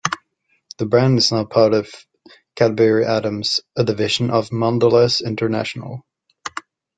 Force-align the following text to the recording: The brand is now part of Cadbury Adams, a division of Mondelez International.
The 0.79 0.87
brand 0.87 1.19
is 1.19 1.31
now 1.31 1.45
part 1.45 1.75
of 1.75 1.87
Cadbury 2.55 3.05
Adams, 3.05 3.59
a 3.77 3.83
division 3.83 4.31
of 4.31 4.49
Mondelez 4.49 5.23
International. 5.23 6.03